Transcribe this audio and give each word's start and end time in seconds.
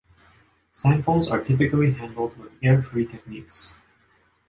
Samples 0.71 1.27
are 1.27 1.43
typically 1.43 1.91
handled 1.91 2.35
with 2.39 2.53
air-free 2.63 3.05
techniques. 3.05 3.75